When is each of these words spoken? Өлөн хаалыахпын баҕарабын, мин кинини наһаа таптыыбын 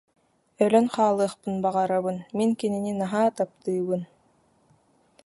Өлөн 0.63 0.85
хаалыахпын 0.93 1.55
баҕарабын, 1.63 2.17
мин 2.37 2.49
кинини 2.59 2.93
наһаа 3.01 3.29
таптыыбын 3.37 4.01